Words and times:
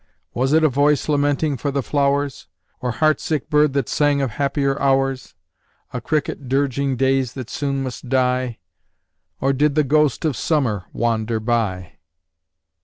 Was 0.33 0.51
it 0.51 0.63
a 0.63 0.67
voice 0.67 1.07
lamenting 1.07 1.57
for 1.57 1.69
the 1.69 1.83
flowers? 1.83 2.47
Or 2.79 2.89
heart 2.89 3.19
sick 3.21 3.51
bird 3.51 3.73
that 3.73 3.87
sang 3.87 4.19
of 4.19 4.31
happier 4.31 4.81
hours? 4.81 5.35
A 5.93 6.01
cricket 6.01 6.49
dirging 6.49 6.95
days 6.97 7.33
that 7.33 7.51
soon 7.51 7.83
must 7.83 8.09
die? 8.09 8.57
Or 9.41 9.53
did 9.53 9.75
the 9.75 9.83
ghost 9.83 10.25
of 10.25 10.35
Summer 10.35 10.85
wander 10.91 11.39
by? 11.39 11.99